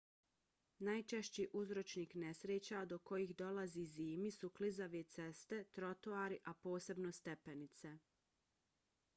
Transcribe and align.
najčešći 0.87 1.43
uzročnik 1.59 2.15
nesreća 2.23 2.79
do 2.93 2.97
kojih 3.11 3.35
dolazi 3.43 3.85
zimi 3.97 4.31
su 4.39 4.49
klizave 4.49 5.03
ceste 5.17 5.63
trotoari 5.79 6.41
a 6.45 6.55
posebno 6.67 7.13
stepenice 7.19 7.97